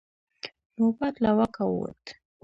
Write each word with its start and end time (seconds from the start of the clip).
نوبت 0.79 1.15
له 1.23 1.29
واکه 1.37 1.63
ووت. 1.69 2.03